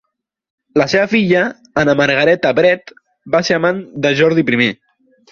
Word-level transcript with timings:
La 0.81 0.85
seva 0.93 1.09
filla, 1.09 1.41
Anna 1.81 1.93
Margaretta 1.99 2.53
Brett, 2.59 2.93
va 3.35 3.41
ser 3.49 3.55
amant 3.57 3.83
de 4.07 4.13
Jordi 4.21 4.47
I. 4.69 4.71